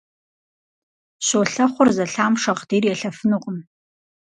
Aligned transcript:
Щолэхъур 1.25 1.89
зэлъэм 1.95 2.33
шагъдийр 2.41 2.83
елъэфынукъым. 2.93 3.57